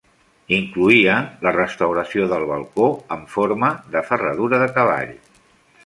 [0.55, 1.17] Incloïa
[1.47, 5.15] la restauració del balcó amb forma de ferradura de cavall.